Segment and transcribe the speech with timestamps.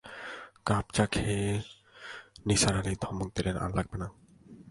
[0.65, 1.61] Cup চা খেয়ে
[2.47, 4.07] নিসার আলি ধমক দিলেন আর লাগবে না।